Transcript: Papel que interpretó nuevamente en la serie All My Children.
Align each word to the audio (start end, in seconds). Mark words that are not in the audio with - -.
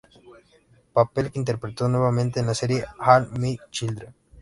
Papel 0.93 1.29
que 1.31 1.37
interpretó 1.37 1.87
nuevamente 1.87 2.39
en 2.39 2.47
la 2.47 2.55
serie 2.55 2.85
All 2.97 3.29
My 3.37 3.55
Children. 3.69 4.15